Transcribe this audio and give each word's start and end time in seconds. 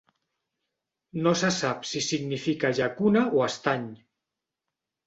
No 1.27 1.33
se 1.43 1.51
sap 1.59 1.85
si 1.91 2.03
significa 2.09 2.75
llacuna 2.81 3.25
o 3.39 3.47
estany. 3.53 3.89